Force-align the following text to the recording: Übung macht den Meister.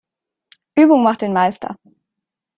Übung 0.75 1.03
macht 1.03 1.21
den 1.21 1.31
Meister. 1.31 1.77